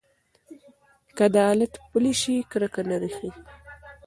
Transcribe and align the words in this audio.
که 1.15 1.21
عدالت 1.29 1.73
پلی 1.91 2.13
شي، 2.21 2.35
کرکه 2.51 2.81
نه 2.89 2.95
ریښې 3.01 3.29
وهي. 3.31 3.41